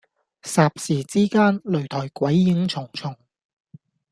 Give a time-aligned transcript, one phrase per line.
[0.41, 3.15] 霎時之間，擂台鬼影重重